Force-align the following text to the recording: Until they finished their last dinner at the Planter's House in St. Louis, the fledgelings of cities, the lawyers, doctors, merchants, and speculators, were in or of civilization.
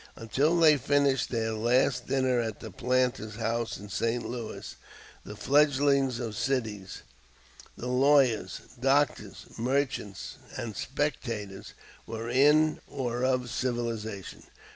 Until 0.15 0.57
they 0.59 0.77
finished 0.77 1.29
their 1.29 1.53
last 1.53 2.07
dinner 2.07 2.39
at 2.39 2.59
the 2.59 2.71
Planter's 2.71 3.35
House 3.35 3.77
in 3.77 3.87
St. 3.89 4.27
Louis, 4.27 4.75
the 5.23 5.35
fledgelings 5.35 6.19
of 6.19 6.35
cities, 6.35 7.03
the 7.77 7.85
lawyers, 7.85 8.61
doctors, 8.79 9.45
merchants, 9.59 10.37
and 10.57 10.75
speculators, 10.75 11.75
were 12.07 12.27
in 12.31 12.79
or 12.87 13.23
of 13.23 13.51
civilization. 13.51 14.41